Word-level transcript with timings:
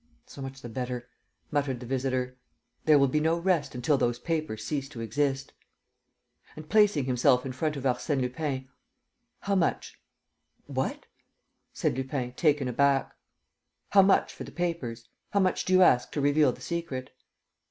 "So 0.25 0.41
much 0.41 0.63
the 0.63 0.67
better," 0.67 1.07
muttered 1.51 1.79
the 1.79 1.85
visitor. 1.85 2.39
"There 2.85 2.97
will 2.97 3.07
be 3.07 3.19
no 3.19 3.37
rest 3.37 3.75
until 3.75 3.99
those 3.99 4.17
papers 4.17 4.63
cease 4.65 4.89
to 4.89 4.99
exist." 4.99 5.53
And, 6.55 6.67
placing 6.67 7.05
himself 7.05 7.45
in 7.45 7.51
front 7.51 7.77
of 7.77 7.83
Arsène 7.83 8.19
Lupin: 8.19 8.67
"How 9.41 9.53
much?" 9.53 10.01
"What?" 10.65 11.05
said 11.71 11.95
Lupin, 11.95 12.33
taken 12.33 12.67
aback. 12.67 13.11
"How 13.89 14.01
much 14.01 14.33
for 14.33 14.43
the 14.43 14.51
papers? 14.51 15.07
How 15.33 15.39
much 15.39 15.65
do 15.65 15.73
you 15.73 15.83
ask 15.83 16.11
to 16.13 16.21
reveal 16.21 16.51
the 16.51 16.61
secret?" 16.61 17.11